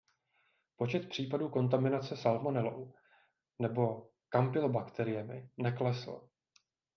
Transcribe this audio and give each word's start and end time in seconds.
Počet 0.77 1.09
případů 1.09 1.49
kontaminace 1.49 2.17
salmonelou, 2.17 2.93
nebo 3.59 4.09
kampylobakteriemi 4.29 5.49
neklesl. 5.57 6.29